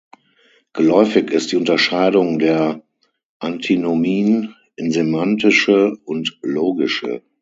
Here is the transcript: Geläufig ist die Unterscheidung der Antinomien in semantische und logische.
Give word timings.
Geläufig 0.73 1.29
ist 1.29 1.51
die 1.51 1.57
Unterscheidung 1.57 2.39
der 2.39 2.81
Antinomien 3.37 4.55
in 4.75 4.91
semantische 4.91 5.95
und 6.05 6.39
logische. 6.41 7.21